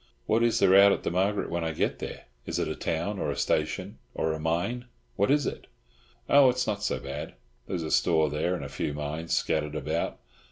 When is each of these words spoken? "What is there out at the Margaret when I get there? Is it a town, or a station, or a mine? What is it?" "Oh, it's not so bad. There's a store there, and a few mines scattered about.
"What 0.25 0.41
is 0.41 0.57
there 0.57 0.73
out 0.75 0.91
at 0.93 1.03
the 1.03 1.11
Margaret 1.11 1.51
when 1.51 1.63
I 1.63 1.73
get 1.73 1.99
there? 1.99 2.23
Is 2.47 2.57
it 2.57 2.67
a 2.67 2.73
town, 2.75 3.19
or 3.19 3.29
a 3.29 3.35
station, 3.37 3.99
or 4.15 4.33
a 4.33 4.39
mine? 4.39 4.85
What 5.15 5.29
is 5.29 5.45
it?" 5.45 5.67
"Oh, 6.27 6.49
it's 6.49 6.65
not 6.65 6.81
so 6.81 6.99
bad. 6.99 7.35
There's 7.67 7.83
a 7.83 7.91
store 7.91 8.27
there, 8.27 8.55
and 8.55 8.65
a 8.65 8.67
few 8.67 8.95
mines 8.95 9.35
scattered 9.37 9.75
about. 9.75 10.17